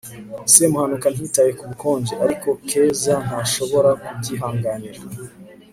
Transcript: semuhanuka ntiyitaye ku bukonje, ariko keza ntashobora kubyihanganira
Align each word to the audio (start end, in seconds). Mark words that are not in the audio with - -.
semuhanuka 0.53 1.07
ntiyitaye 1.09 1.51
ku 1.57 1.63
bukonje, 1.69 2.13
ariko 2.25 2.49
keza 2.69 3.13
ntashobora 3.25 3.89
kubyihanganira 4.03 5.01